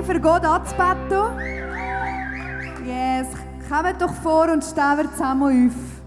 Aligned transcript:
ready, 0.00 0.12
für 0.12 0.20
Gott 0.20 0.44
anzubeten? 0.44 1.38
Yes, 2.84 3.28
kommt 3.68 4.00
doch 4.00 4.14
vor 4.14 4.50
und 4.50 4.64
stehen 4.64 4.98
wir 4.98 5.10
zusammen 5.12 5.70
auf. 5.70 6.02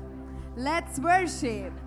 Let's 0.55 1.01
worship! 1.01 1.82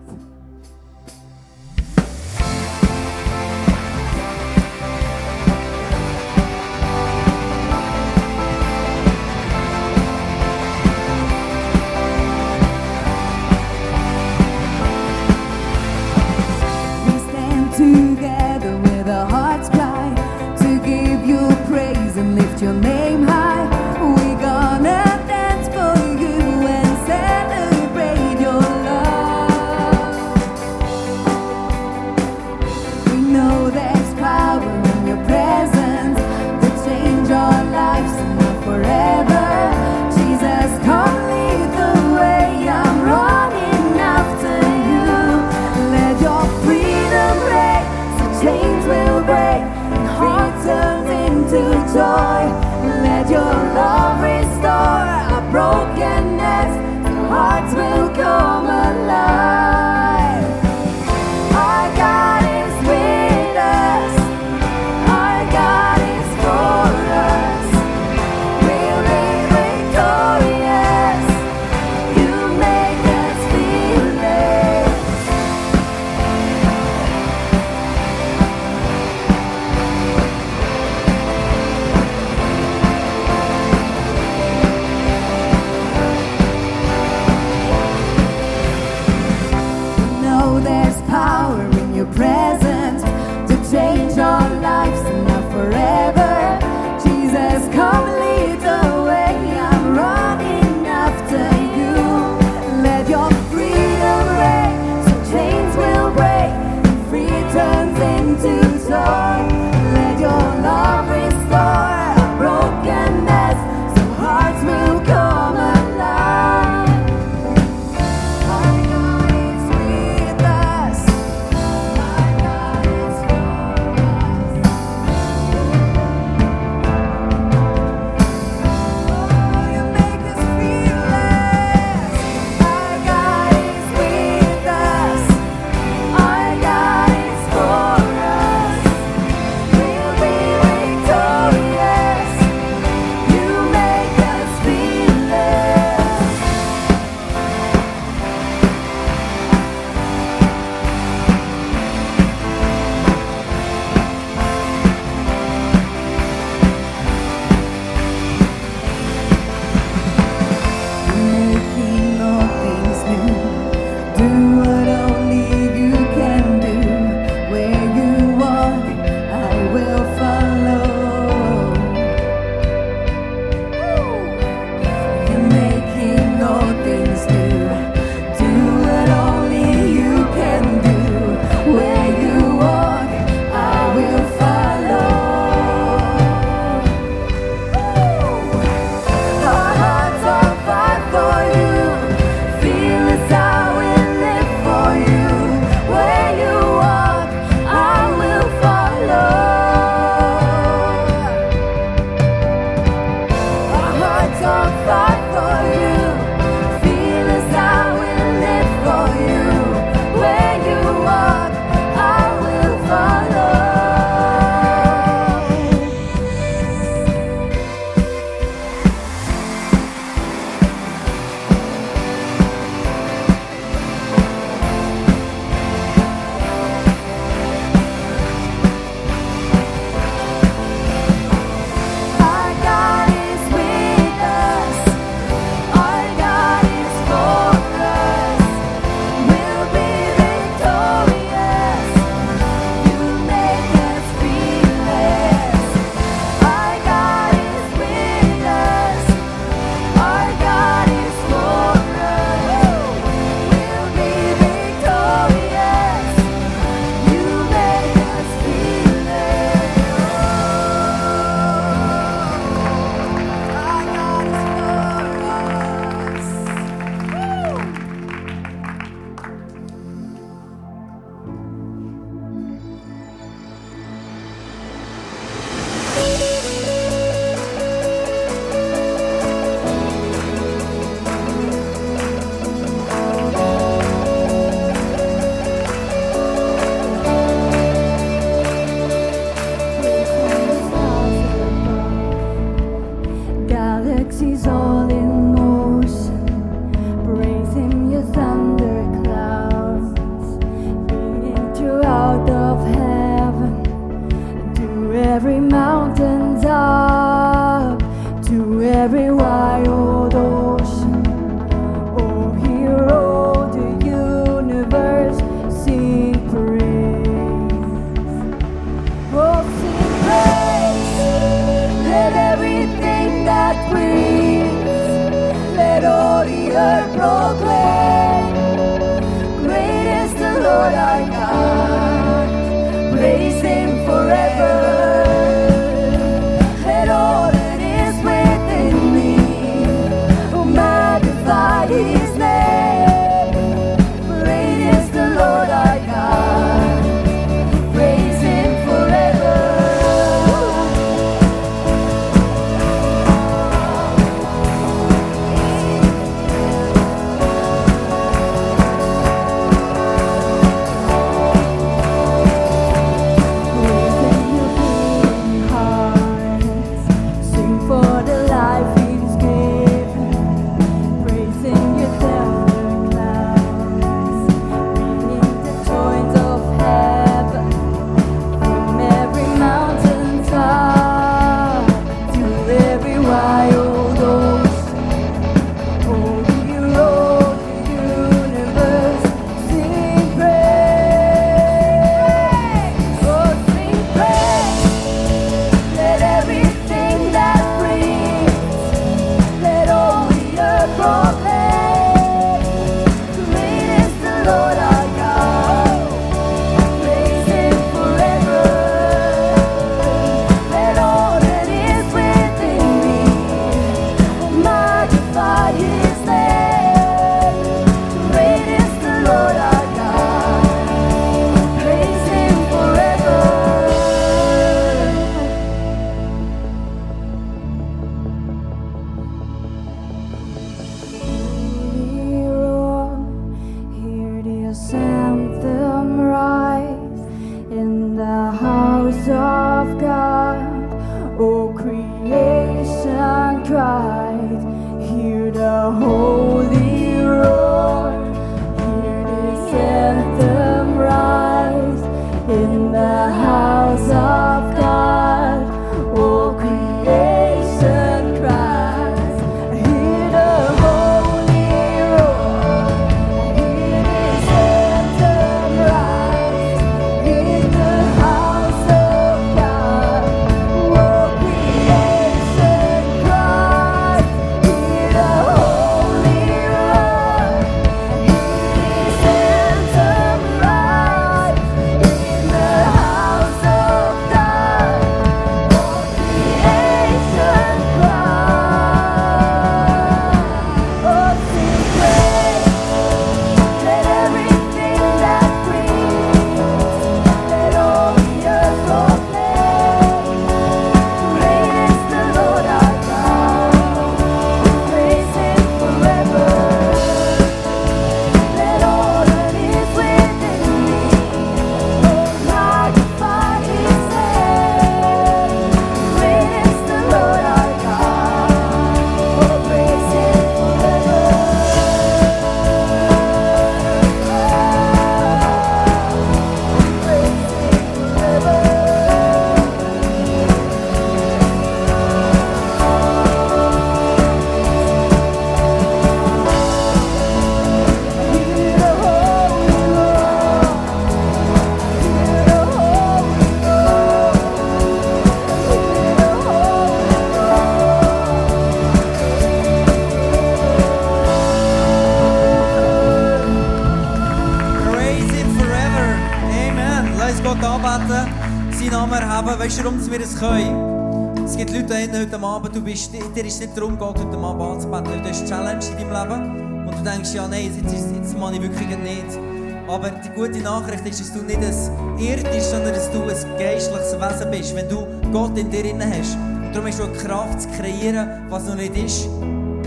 Namen 558.86 559.02
erheben. 559.02 559.38
Weißt 559.38 559.58
du, 559.58 559.64
warum 559.64 559.90
wir 559.90 559.98
das 559.98 560.18
können? 560.18 561.24
Es 561.24 561.36
gibt 561.36 561.50
Leute 561.52 561.74
hinten 561.74 562.00
heute 562.00 562.20
Abend, 562.20 562.54
du 562.54 562.60
bist, 562.60 562.92
dir 562.92 563.24
ist 563.24 563.40
nicht 563.40 563.56
darum, 563.56 563.76
Gott 563.78 563.98
heute 563.98 564.16
Abend 564.16 564.42
anzubeten. 564.42 565.02
Du 565.02 565.08
hast 565.08 565.20
eine 565.20 565.28
Challenge 565.28 565.66
in 565.66 565.88
deinem 565.88 566.10
Leben 566.10 566.68
und 566.68 566.78
du 566.78 566.90
denkst, 566.90 567.14
ja, 567.14 567.26
nein, 567.26 567.46
jetzt, 567.46 567.72
jetzt, 567.72 567.94
jetzt 567.94 568.18
mache 568.18 568.36
ich 568.36 568.42
wirklich 568.42 568.68
nicht. 568.78 569.18
Aber 569.66 569.90
die 569.90 570.08
gute 570.10 570.38
Nachricht 570.38 570.86
ist, 570.86 571.00
dass 571.00 571.12
du 571.12 571.22
nicht 571.22 571.38
ein 571.38 571.98
irdisch, 571.98 572.44
sondern 572.44 572.74
dass 572.74 572.90
du 572.92 573.02
ein 573.02 573.38
geistliches 573.38 573.94
Wesen 573.94 574.30
bist, 574.30 574.54
wenn 574.54 574.68
du 574.68 574.86
Gott 575.12 575.36
in 575.36 575.50
dir 575.50 575.62
drin 575.62 575.82
hast. 575.82 576.14
Und 576.14 576.52
darum 576.52 576.68
hast 576.68 576.78
du 576.78 576.86
die 576.86 576.98
Kraft 576.98 577.40
zu 577.42 577.48
kreieren, 577.60 578.08
was 578.28 578.46
noch 578.46 578.54
nicht 578.54 578.76
ist. 578.76 579.08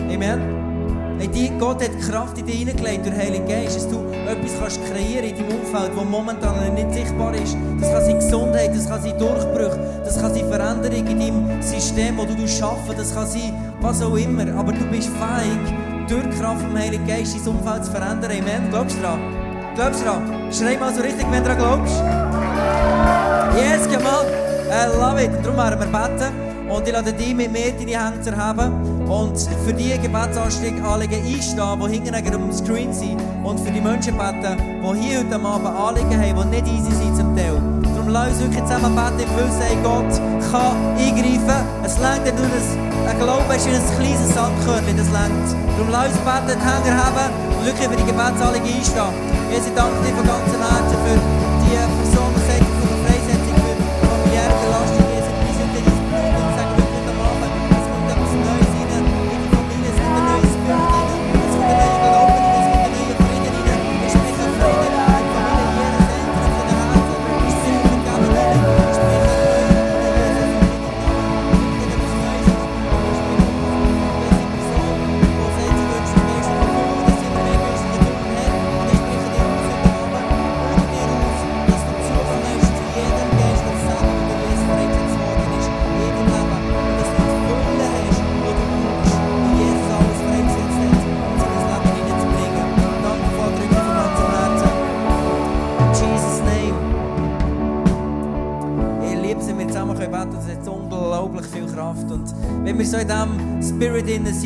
Amen. 0.09 0.58
Hey, 1.19 1.27
die, 1.27 1.51
Gott 1.59 1.83
hat 1.83 1.99
Kraft 1.99 2.37
in 2.37 2.45
dich 2.45 2.59
hineingelegt 2.59 3.05
durch 3.05 3.13
den 3.13 3.21
Heiligen 3.21 3.45
Geist, 3.45 3.75
dass 3.75 3.89
du 3.89 4.05
etwas 4.25 4.57
kannst 4.57 4.79
kreieren 4.85 5.25
in 5.25 5.35
deinem 5.35 5.59
Umfeld, 5.59 5.91
das 5.93 6.05
momentan 6.05 6.73
nicht 6.73 6.93
sichtbar 6.93 7.33
ist. 7.33 7.57
Das 7.81 7.91
kann 7.91 8.05
sein 8.05 8.15
Gesundheit, 8.19 8.73
das 8.73 8.87
kann 8.87 9.01
sein 9.01 9.17
Durchbruch, 9.17 9.77
das 10.05 10.21
kann 10.21 10.33
sein 10.33 10.47
Veränderung 10.47 11.07
in 11.07 11.19
deinem 11.19 11.61
System, 11.61 12.15
das 12.15 12.35
du 12.35 12.47
schaffen 12.47 12.95
das 12.95 13.13
kann 13.13 13.27
sein 13.27 13.53
was 13.81 14.01
auch 14.01 14.15
immer. 14.15 14.47
Aber 14.57 14.71
du 14.71 14.85
bist 14.85 15.09
fähig, 15.09 15.73
durch 16.07 16.39
Kraft 16.39 16.61
vom 16.61 16.77
Heiligen 16.77 17.05
Geist 17.05 17.35
dein 17.35 17.53
Umfeld 17.53 17.83
zu 17.83 17.91
verändern. 17.91 18.31
Amen. 18.31 18.69
Glaubst 18.69 18.97
du 18.97 19.01
daran? 19.01 19.19
Glaubst 19.75 19.99
du 19.99 20.05
daran? 20.05 20.53
Schrei 20.53 20.77
mal 20.77 20.93
so 20.93 21.01
richtig, 21.01 21.25
wenn 21.29 21.43
du 21.43 21.49
daran 21.49 21.57
glaubst. 21.57 21.95
Yes, 23.59 23.87
come. 23.87 24.25
I 24.71 24.85
love 24.97 25.21
it. 25.21 25.31
Darum 25.43 25.57
werden 25.57 25.79
wir 25.79 25.99
beten. 25.99 26.48
Und 26.69 26.87
ich 26.87 26.93
lade 26.93 27.11
dich 27.11 27.33
mit 27.33 27.51
mir 27.51 27.71
deine 27.71 28.05
Hände 28.05 28.21
zu 28.21 28.29
erheben 28.29 29.09
und 29.09 29.37
für 29.65 29.73
die 29.73 29.97
Gebetsanliegen 29.97 30.85
einstehen, 30.85 31.79
die 31.81 31.93
hinten 31.93 32.31
dem 32.31 32.53
Screen 32.53 32.93
sind 32.93 33.19
und 33.43 33.59
für 33.59 33.71
die 33.71 33.81
Menschen 33.81 34.15
beten, 34.15 34.55
die 34.57 34.99
hier 34.99 35.19
heute 35.19 35.35
Abend 35.35 35.67
Anliegen 35.67 36.21
haben, 36.21 36.51
die 36.51 36.61
nicht 36.61 36.67
easy 36.67 36.91
sind 36.91 37.15
zum 37.17 37.35
Teil. 37.35 37.57
Darum 37.81 38.09
lass 38.09 38.29
uns 38.29 38.41
wirklich 38.41 38.63
zusammen 38.65 38.95
beten 38.95 39.19
im 39.25 39.31
Wissen, 39.37 39.61
hey, 39.65 39.77
Gott 39.81 40.13
kann 40.51 40.77
eingreifen. 40.93 41.65
Es 41.83 41.97
längt, 41.97 42.25
wenn 42.25 42.35
du 42.35 42.43
das, 42.43 42.67
ein 43.09 43.17
Glaube 43.17 43.49
hast 43.49 43.65
wie 43.65 43.73
ein 43.73 43.81
kleines 43.97 44.33
Sandkörnchen, 44.35 44.97
das 44.97 45.09
längt. 45.09 45.49
Darum 45.73 45.89
lass 45.89 46.13
uns 46.13 46.21
beten, 46.21 46.53
die 46.53 46.65
Hände 46.69 46.91
haben 46.93 47.33
und 47.57 47.65
wirklich 47.65 47.87
für 47.87 47.97
die 47.97 48.05
Gebetsanliegen 48.05 48.77
einstehen. 48.77 49.13
Jesus, 49.49 49.67
ich 49.67 49.73
danke 49.73 49.97
dir 50.05 50.13
von 50.13 50.25
ganzem 50.27 50.61
Herzen 50.61 50.97
für 51.01 51.17
die 51.17 51.81
Person, 51.81 52.18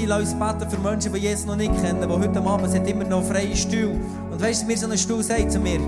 Sind, 0.03 0.09
lass 0.09 0.33
uns 0.33 0.33
beten 0.33 0.69
für 0.69 0.77
Menschen, 0.79 1.13
die 1.13 1.19
Jesus 1.19 1.45
noch 1.45 1.55
nicht 1.55 1.73
kennen, 1.81 2.01
die 2.01 2.13
heute 2.13 2.39
Abend 2.41 2.69
sind 2.69 2.85
immer 2.89 3.05
noch 3.05 3.23
freie 3.23 3.55
Stuhl. 3.55 3.95
Und 4.31 4.41
weißt 4.41 4.63
du, 4.63 4.67
mir 4.67 4.77
so 4.77 4.85
ein 4.85 4.97
Stuhl 4.97 5.23
sagt 5.23 5.49
zu 5.49 5.59
mir, 5.59 5.79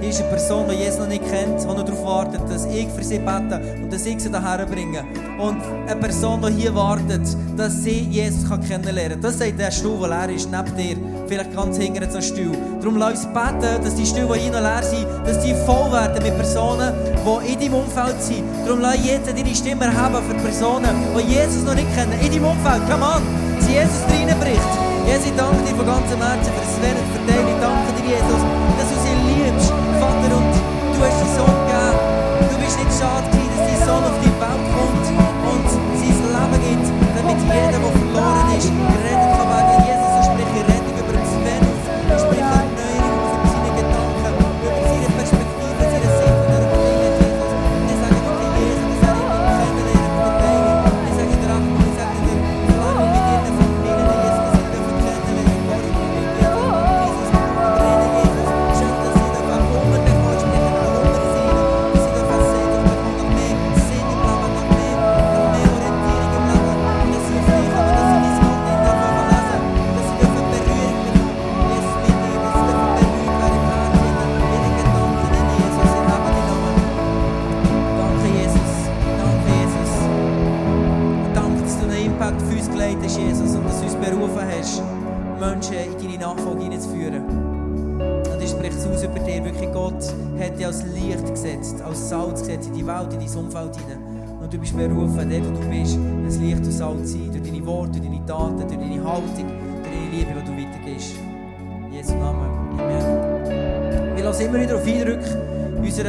hier 0.00 0.08
ist 0.08 0.22
eine 0.22 0.30
Person, 0.30 0.64
die 0.70 0.76
Jesus 0.76 0.98
noch 0.98 1.06
nicht 1.06 1.22
kennt, 1.30 1.60
die 1.60 1.66
noch 1.66 1.84
darauf 1.84 2.02
wartet, 2.02 2.40
dass 2.48 2.64
ich 2.64 2.88
für 2.88 3.04
sie 3.04 3.18
bete 3.18 3.60
und 3.82 3.92
dass 3.92 4.06
ich 4.06 4.20
sie 4.20 4.30
daher 4.30 4.64
bringe. 4.64 5.04
Und 5.38 5.60
eine 5.86 6.00
Person, 6.00 6.40
die 6.46 6.62
hier 6.62 6.74
wartet, 6.74 7.26
dass 7.58 7.82
sie 7.82 8.08
Jesus 8.10 8.48
kennenlernen 8.66 9.20
kann. 9.20 9.20
Das 9.20 9.38
sagt 9.38 9.58
der 9.58 9.70
Stuhl, 9.70 10.08
der 10.08 10.28
leer 10.28 10.34
ist, 10.34 10.50
neben 10.50 10.74
dir. 10.74 10.96
Vielleicht 11.26 11.54
ganz 11.54 11.76
hinten 11.76 12.02
ein 12.04 12.22
Stuhl. 12.22 12.56
Darum 12.80 12.96
lass 12.96 13.22
uns 13.22 13.34
beten, 13.34 13.84
dass 13.84 13.96
die 13.96 14.06
Stühle, 14.06 14.32
die 14.32 14.40
hier 14.40 14.52
noch 14.52 14.60
leer 14.62 14.82
sind, 14.82 15.06
dass 15.26 15.44
die 15.44 15.52
voll 15.66 15.92
werden 15.92 16.22
mit 16.22 16.34
Personen, 16.38 16.90
die 17.26 17.52
in 17.52 17.60
deinem 17.60 17.74
Umfeld 17.74 18.22
sind. 18.22 18.44
Darum 18.64 18.80
lass 18.80 19.04
jetzt 19.04 19.26
deine 19.26 19.54
Stimme 19.54 19.84
erheben 19.84 20.22
für 20.28 20.34
Personen, 20.34 20.94
die 21.16 21.34
Jesus 21.34 21.64
noch 21.64 21.74
nicht 21.74 21.92
kennen. 21.94 22.12
In 22.20 22.30
deinem 22.30 22.44
Umfeld, 22.44 22.82
come 22.88 23.04
on, 23.04 23.22
dass 23.58 23.68
Jesus 23.68 24.02
reinbricht. 24.08 24.70
Jesus, 25.06 25.26
ich 25.26 25.36
danke 25.36 25.62
dir 25.62 25.74
von 25.74 25.86
ganzem 25.86 26.22
Herzen 26.22 26.52
für 26.54 26.62
das 26.62 26.76
Werden 26.82 27.04
verteilen. 27.14 27.48
Ich 27.48 27.60
danke 27.60 27.90
dir, 27.98 28.08
Jesus, 28.14 28.55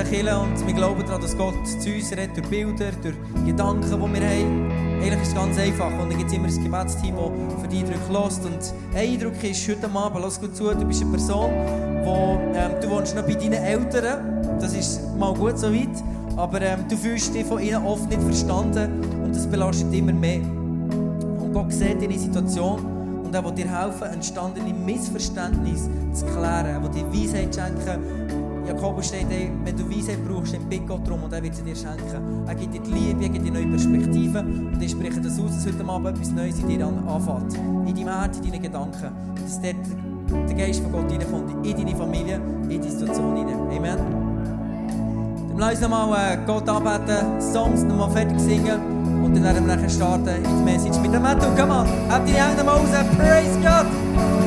Kirche 0.09 0.37
und 0.37 0.65
wir 0.65 0.73
glauben 0.73 1.03
daran, 1.05 1.21
dass 1.21 1.37
Gott 1.37 1.67
zu 1.67 1.89
uns 1.89 2.11
redet, 2.11 2.37
durch 2.37 2.47
Bilder, 2.47 2.91
durch 3.01 3.15
Gedanken, 3.45 3.83
die 3.83 3.91
wir 3.91 4.29
haben. 4.29 4.71
Eigentlich 5.01 5.21
ist 5.21 5.27
es 5.29 5.35
ganz 5.35 5.57
einfach 5.57 5.91
und 5.91 6.09
dann 6.09 6.17
gibt 6.17 6.31
es 6.31 6.37
immer 6.37 6.47
ein 6.47 6.63
Gebetsteam, 6.63 7.15
das 7.15 7.61
für 7.61 7.67
die 7.67 7.79
Eindrücke 7.79 8.13
lässt. 8.13 8.45
Und 8.45 8.73
ein 8.95 9.13
Eindruck 9.13 9.43
ist 9.43 9.67
heute 9.67 9.91
Abend, 9.91 10.21
lass 10.21 10.39
gut 10.39 10.55
zu, 10.55 10.73
du 10.73 10.85
bist 10.85 11.01
eine 11.01 11.11
Person, 11.11 11.51
wo, 12.05 12.39
ähm, 12.55 12.71
du 12.81 12.89
wohnst 12.89 13.15
noch 13.15 13.23
bei 13.23 13.33
deinen 13.33 13.53
Eltern, 13.53 14.59
das 14.59 14.73
ist 14.73 15.01
mal 15.17 15.33
gut 15.33 15.59
so 15.59 15.73
weit, 15.73 16.03
aber 16.37 16.61
ähm, 16.61 16.85
du 16.89 16.95
fühlst 16.95 17.33
dich 17.35 17.45
von 17.45 17.59
ihnen 17.59 17.85
oft 17.85 18.07
nicht 18.07 18.21
verstanden 18.21 19.01
und 19.23 19.35
das 19.35 19.45
belastet 19.45 19.93
immer 19.93 20.13
mehr. 20.13 20.39
Und 20.39 21.51
Gott 21.53 21.73
sieht 21.73 22.01
deine 22.01 22.17
Situation 22.17 22.79
und 23.25 23.35
er 23.35 23.43
will 23.43 23.51
dir 23.51 23.69
helfen, 23.69 24.07
entstandene 24.13 24.73
Missverständnisse 24.73 25.89
zu 26.13 26.25
klären. 26.27 26.67
Er 26.67 26.81
will 26.81 26.91
dir 26.91 27.05
Weisheit 27.11 27.53
schenken. 27.53 28.46
Jakobus 28.67 29.07
steht, 29.07 29.27
ey, 29.31 29.51
wenn 29.63 29.75
du 29.75 29.89
Weisheit 29.89 30.19
brauchst, 30.27 30.53
dann 30.53 30.61
bitte 30.69 30.85
Gott 30.85 31.05
darum 31.07 31.23
und 31.23 31.33
er 31.33 31.41
wird 31.41 31.55
sie 31.55 31.63
dir 31.63 31.75
schenken. 31.75 32.43
Er 32.47 32.55
gibt 32.55 32.73
dir 32.73 32.81
die 32.81 32.91
Liebe, 32.91 33.23
er 33.23 33.29
gibt 33.29 33.45
dir 33.45 33.51
neue 33.51 33.67
Perspektiven 33.67 34.71
und 34.73 34.81
ich 34.81 34.91
spreche 34.91 35.21
das 35.21 35.39
aus, 35.39 35.51
dass 35.55 35.65
heute 35.73 35.87
Abend 35.89 36.07
etwas 36.09 36.31
Neues 36.31 36.59
in 36.59 36.67
dir 36.67 36.85
an- 36.85 37.07
anfängt. 37.07 37.53
In 37.87 37.95
deinem 37.95 38.07
Herz, 38.19 38.37
in 38.39 38.51
deinen 38.51 38.61
Gedanken. 38.61 39.09
Dass 39.35 39.61
dort 39.61 40.49
der 40.49 40.55
Geist 40.55 40.81
von 40.81 40.91
Gott 40.91 41.11
reinkommt, 41.11 41.65
in 41.65 41.77
deine 41.77 41.95
Familie, 41.95 42.41
in 42.69 42.81
die 42.81 42.89
Situation 42.89 43.35
hinein. 43.37 43.59
Amen. 43.77 43.97
Dann 45.49 45.57
lass 45.57 45.71
uns 45.71 45.81
nochmal 45.81 46.33
äh, 46.33 46.37
Gott 46.45 46.67
anbeten, 46.69 47.41
Songs 47.41 47.83
nochmal 47.83 48.11
fertig 48.11 48.39
singen 48.39 49.23
und 49.23 49.33
dann 49.33 49.43
werden 49.43 49.65
wir 49.65 49.75
nachher 49.75 49.89
starten 49.89 50.27
in 50.27 50.43
die 50.43 50.63
Message 50.63 50.99
mit 50.99 51.13
dem 51.13 51.21
Matthew. 51.21 51.49
Come 51.55 51.73
on, 51.73 51.87
habt 52.09 52.27
die 52.27 52.33
Hände 52.33 52.63
mal 52.63 52.73
raus, 52.75 52.89
praise 53.17 53.57
God! 53.61 54.46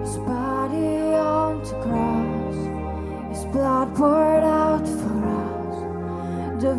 his 0.00 0.16
body 0.18 1.14
on 1.14 1.58
the 1.62 1.74
cross, 1.84 2.56
his 3.30 3.44
blood 3.52 3.94
poured 3.94 4.42
out 4.42 4.86
for 4.86 5.18
us. 5.26 6.62
The 6.62 6.74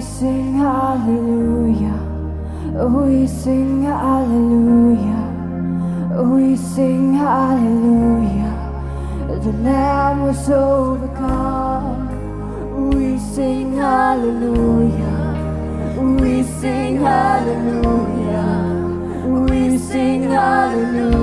We 0.00 0.06
sing 0.06 0.54
hallelujah. 0.54 2.00
We 2.88 3.26
sing 3.26 3.82
hallelujah. 3.82 5.24
We 6.24 6.56
sing 6.56 7.12
hallelujah. 7.12 8.56
The 9.44 9.52
Lamb 9.62 10.22
was 10.22 10.48
overcome. 10.48 12.08
We 12.88 13.18
sing 13.18 13.76
hallelujah. 13.76 15.18
We 16.18 16.44
sing 16.44 16.96
hallelujah. 16.96 18.48
We 19.50 19.76
sing 19.76 20.22
hallelujah. 20.22 21.19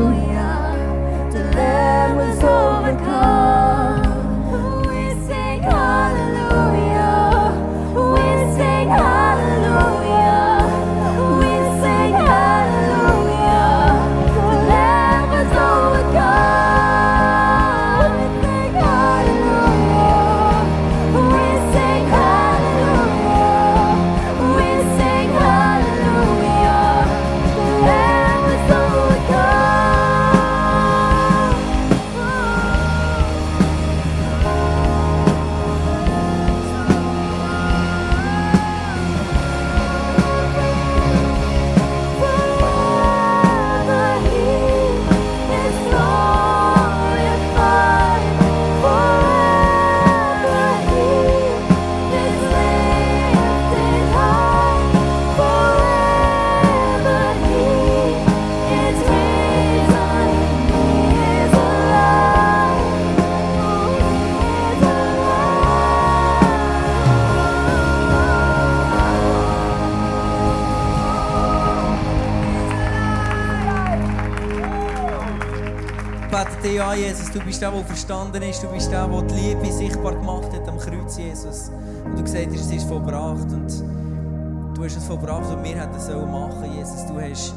Du 77.38 77.43
bist 77.43 77.61
der, 77.61 77.69
der 77.69 77.83
verstanden 77.83 78.41
ist. 78.41 78.63
Du 78.63 78.67
bist 78.69 78.91
der, 78.91 79.07
der 79.07 79.21
die 79.21 79.35
Liebe 79.35 79.71
sichtbar 79.71 80.15
gemacht 80.15 80.51
hat 80.51 80.67
am 80.67 80.79
Kreuz, 80.79 81.19
Jesus. 81.19 81.69
Und 82.03 82.17
du 82.17 82.23
gesagt 82.23 82.47
hast, 82.47 82.61
es 82.61 82.71
ist 82.71 82.88
vollbracht. 82.88 83.51
Und 83.53 84.75
du 84.75 84.83
hast 84.83 84.97
es 84.97 85.03
vollbracht, 85.05 85.43
was 85.43 85.63
wir 85.63 85.79
hätten 85.79 85.99
sollen 85.99 86.31
machen, 86.31 86.73
Jesus. 86.75 87.05
Du 87.05 87.21
hast 87.21 87.53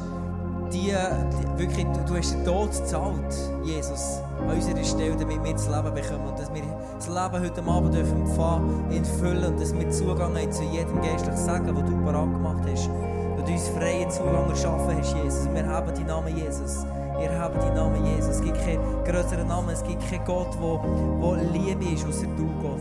die, 0.70 0.92
die, 0.92 1.58
wirklich, 1.58 1.86
du, 2.06 2.14
hast 2.14 2.30
den 2.30 2.44
Tod 2.44 2.70
gezahlt, 2.72 3.34
Jesus, 3.64 4.18
an 4.38 4.54
unserer 4.54 4.84
Stelle, 4.84 5.16
damit 5.16 5.42
wir 5.42 5.52
das 5.54 5.66
Leben 5.66 5.94
bekommen. 5.94 6.28
Und 6.28 6.38
dass 6.38 6.52
wir 6.52 6.62
das 6.96 7.08
Leben 7.08 7.44
heute 7.44 7.62
Abend 7.64 7.94
dürfen 7.94 8.20
empfangen, 8.20 8.92
entfüllen 8.92 9.44
und 9.44 9.60
dass 9.62 9.72
wir 9.72 9.88
Zugang 9.88 10.36
haben 10.36 10.52
zu 10.52 10.62
jedem 10.62 11.00
geistlichen 11.00 11.38
Segen, 11.38 11.74
den 11.74 11.86
du 11.86 12.04
parat 12.04 12.30
gemacht 12.30 12.64
hast. 12.70 12.86
Und 12.86 13.48
uns 13.48 13.68
freien 13.68 14.10
Zugang 14.10 14.46
erschaffen 14.50 14.98
hast, 14.98 15.14
Jesus. 15.14 15.46
Und 15.46 15.54
wir 15.54 15.66
haben 15.66 15.86
deinen 15.86 16.06
Namen, 16.06 16.36
Jesus. 16.36 16.84
Wir 17.20 17.38
haben 17.38 17.54
deinen 17.60 17.74
Namen, 17.74 18.06
Jesus. 18.06 18.36
Es 18.36 18.42
gibt 18.42 18.58
keinen 18.64 18.80
größeren 19.04 19.46
Namen, 19.46 19.68
es 19.68 19.84
gibt 19.84 20.08
keinen 20.08 20.24
Gott, 20.24 20.56
wo, 20.58 20.80
wo 21.20 21.34
Liebe 21.34 21.84
ist, 21.92 22.06
außer 22.08 22.26
du, 22.34 22.46
Gott. 22.62 22.80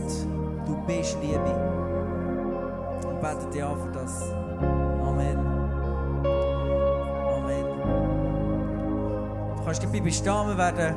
Du 0.66 0.76
bist 0.86 1.18
Liebe. 1.20 1.38
Und 3.06 3.20
bete 3.20 3.46
dich 3.52 3.62
an 3.62 3.76
für 3.78 3.92
das. 3.92 4.22
Amen. 5.06 5.38
Amen. 7.36 7.66
Du 9.56 9.64
kannst 9.64 9.80
gleich 9.82 9.92
bleiben 9.92 10.10
stehen, 10.10 10.48
wir 10.48 10.56
werden 10.56 10.94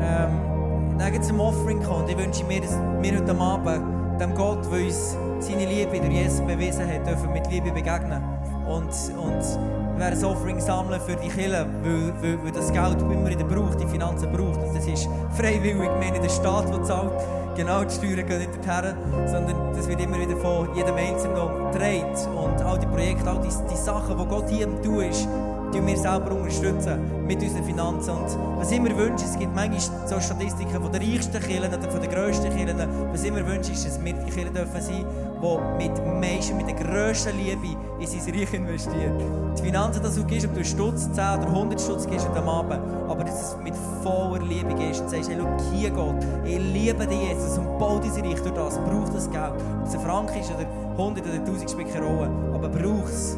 ähm, 0.00 1.22
zum 1.22 1.40
Offering 1.40 1.82
kommen. 1.82 2.08
Ich 2.08 2.16
wünsche 2.16 2.44
mir, 2.44 2.62
dass 2.62 2.78
wir 3.00 3.18
heute 3.20 3.38
Abend 3.38 4.20
dem 4.20 4.34
Gott, 4.34 4.64
der 4.72 4.86
uns 4.86 5.18
seine 5.64 5.76
Liebe 5.76 5.98
durch 5.98 6.12
Jesus 6.12 6.40
bewiesen 6.40 6.86
hat, 6.88 7.06
dürfen 7.06 7.32
mit 7.32 7.50
Liebe 7.50 7.70
begegnen. 7.70 8.22
Und, 8.68 8.88
und 9.16 9.98
wir 9.98 10.06
ein 10.06 10.24
Offering 10.24 10.60
sammeln 10.60 11.00
für 11.00 11.16
die 11.16 11.28
Kirche, 11.28 11.66
weil, 11.82 12.12
weil, 12.22 12.44
weil 12.44 12.52
das 12.52 12.72
Geld 12.72 13.00
immer 13.00 13.28
wieder 13.28 13.44
braucht, 13.44 13.80
die 13.80 13.86
Finanzen 13.86 14.30
braucht. 14.32 14.60
Und 14.62 14.76
das 14.76 14.86
ist 14.86 15.08
freiwillig, 15.36 15.88
haben 15.88 16.00
nicht 16.00 16.22
der 16.22 16.28
Staat, 16.28 16.68
der 16.68 16.82
zahlt. 16.82 17.12
Genau, 17.56 17.84
die 17.84 17.94
Steuern 17.94 18.26
gehen 18.26 18.38
nicht 18.38 18.56
dorthin, 18.56 18.94
sondern 19.26 19.72
das 19.74 19.88
wird 19.88 20.00
immer 20.00 20.18
wieder 20.18 20.36
von 20.36 20.74
jedem 20.74 20.96
Einzelnen 20.96 21.72
gedreht. 21.72 22.28
Und 22.34 22.60
all 22.62 22.78
die 22.78 22.86
Projekte, 22.86 23.30
all 23.30 23.40
die, 23.40 23.48
die 23.70 23.76
Sachen, 23.76 24.18
die 24.18 24.24
Gott 24.26 24.48
hier 24.48 24.66
am 24.66 24.82
Tun 24.82 25.04
ist, 25.04 25.28
die 25.74 25.84
wir 25.84 25.96
selber 25.96 26.32
unterstützen 26.32 27.00
mit 27.26 27.42
unseren 27.42 27.64
Finanzen. 27.64 28.10
Und 28.10 28.58
was 28.58 28.70
ich 28.70 28.80
mir 28.80 28.96
wünsche, 28.96 29.24
es 29.24 29.38
gibt 29.38 29.54
manchmal 29.54 29.80
so 30.08 30.20
Statistiken 30.20 30.80
von 30.80 30.92
den 30.92 31.02
reichsten 31.02 31.40
Kirchen 31.40 31.74
oder 31.74 31.90
von 31.90 32.00
den 32.00 32.10
grössten 32.10 32.54
Kirchen. 32.54 32.78
Was 33.10 33.24
ich 33.24 33.32
mir 33.32 33.46
wünsche, 33.46 33.72
ist, 33.72 33.86
dass 33.86 34.02
wir 34.02 34.12
die 34.12 34.30
Kirchen 34.30 34.54
dürfen 34.54 34.80
sein, 34.80 35.04
die 35.42 35.88
mit 35.88 36.20
meisten, 36.20 36.56
mit 36.56 36.68
der 36.68 36.76
grössten 36.76 37.36
Liebe 37.36 37.76
in 37.98 38.06
sein 38.06 38.34
Reich 38.34 38.54
investieren. 38.54 39.18
Die 39.58 39.62
Finanzen, 39.62 40.02
die 40.02 40.20
du 40.20 40.26
gibst, 40.26 40.46
ob 40.46 40.52
du 40.52 40.60
einen 40.60 40.64
Stutz, 40.64 41.12
10 41.12 41.12
oder 41.12 41.46
100 41.48 41.80
Stutz 41.80 42.06
gibst 42.06 42.28
am 42.28 42.48
Abend, 42.48 42.80
aber 43.08 43.24
dass 43.24 43.50
es 43.52 43.56
mit 43.62 43.74
voller 44.02 44.42
Liebe 44.44 44.74
gibst 44.74 45.02
und 45.02 45.10
sagst, 45.10 45.28
hey, 45.28 45.36
schau, 45.38 45.72
hier 45.72 45.90
Gott, 45.90 46.16
ich 46.44 46.58
liebe 46.58 47.06
dich 47.06 47.20
Jesus 47.20 47.58
und 47.58 47.78
baue 47.78 48.00
dein 48.00 48.24
Reich 48.24 48.40
durch 48.40 48.54
das, 48.54 48.78
brauch 48.78 49.08
das 49.08 49.30
Geld. 49.30 49.54
Ob 49.80 49.86
es 49.86 49.94
ein 49.94 50.00
Franken 50.00 50.38
ist 50.38 50.50
oder 50.50 50.66
100 50.92 51.24
oder 51.26 51.34
1000 51.34 51.70
spielt 51.70 51.92
keine 51.92 52.06
Rolle, 52.06 52.30
aber 52.52 52.68
brauch 52.68 53.08
es, 53.08 53.36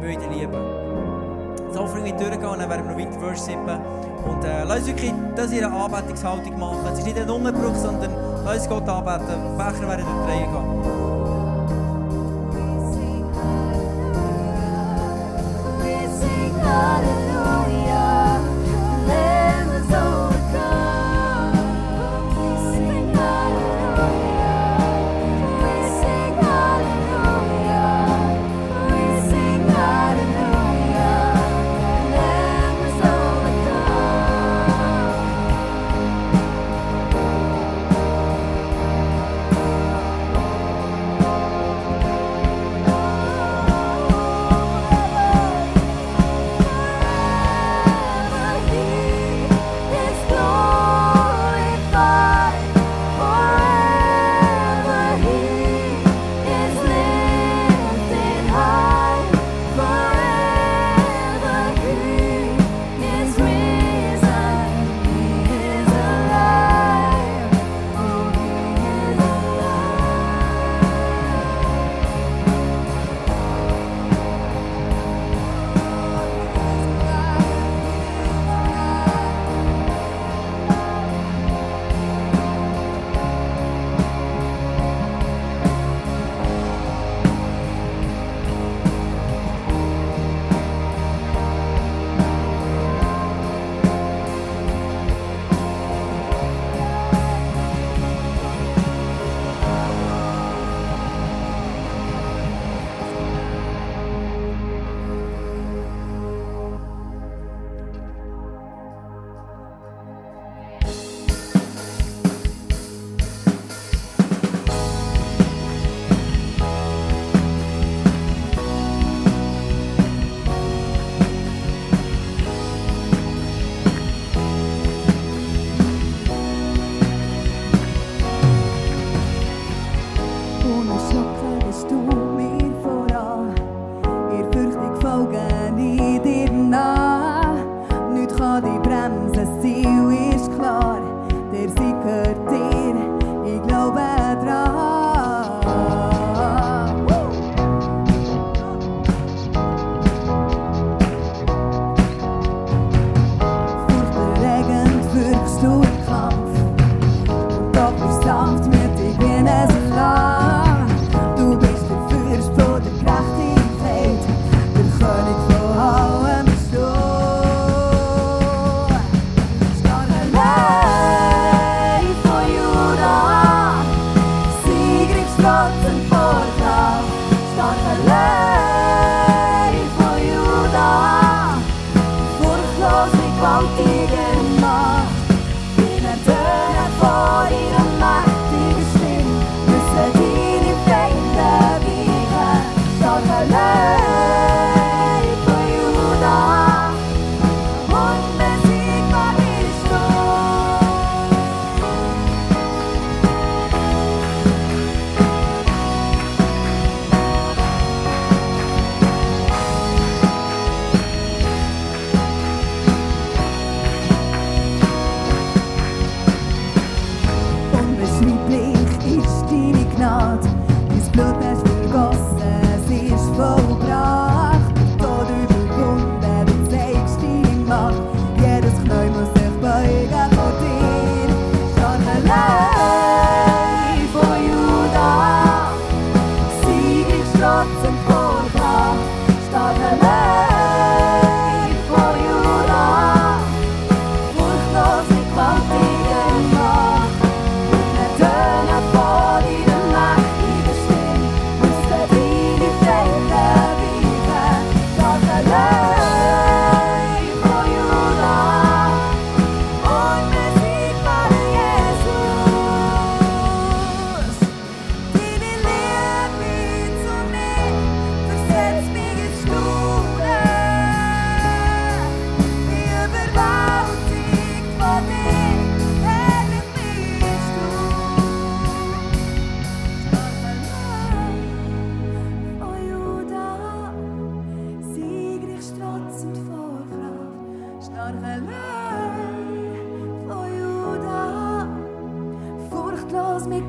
weil 0.00 0.10
ich 0.10 0.18
dich. 0.18 0.79
Das 1.72 1.80
Offering 1.80 2.16
durchgehen 2.16 2.44
und 2.44 2.58
dann 2.58 2.68
werden 2.68 2.84
wir 2.84 2.92
noch 2.92 2.98
weiter 2.98 3.20
worshipen. 3.20 3.80
Und 4.24 4.44
äh, 4.44 4.64
lass 4.64 4.78
uns 4.80 4.88
wirklich 4.88 5.12
das 5.36 5.52
in 5.52 5.64
Anbetungshaltung 5.64 6.58
machen. 6.58 6.80
Es 6.92 6.98
ist 6.98 7.06
nicht 7.06 7.18
ein 7.18 7.30
Unterbruch, 7.30 7.74
sondern 7.76 8.10
lass 8.44 8.58
uns 8.58 8.68
Gott 8.68 8.88
anbeten. 8.88 9.56
Becher 9.56 9.88
werden 9.88 10.04
durch 10.04 10.26
die 10.26 10.30
Reihe 10.30 10.46
gehen. 10.46 11.00
We 15.78 16.08
sing 16.20 16.54
hallelujah. 16.64 17.19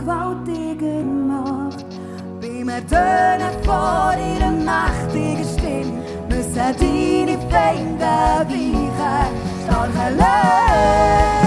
ik 0.01 0.07
wou 0.07 0.35
tegen 0.45 1.25
macht. 1.25 1.85
Bij 2.39 2.63
mij 2.63 2.81
tönen 2.81 3.51
vor 3.63 4.15
ihrer 4.33 4.51
mächtigen 4.51 5.45
Stimme, 5.45 6.01
müssen 6.29 6.75
deine 6.77 7.37
Feinde 7.49 8.45
weichen, 8.47 9.27
stark 9.63 9.95
allein. 9.95 11.40